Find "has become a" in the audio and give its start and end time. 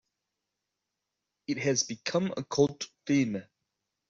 1.59-2.43